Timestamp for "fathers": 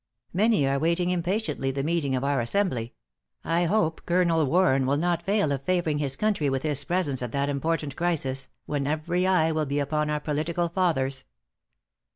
10.69-11.25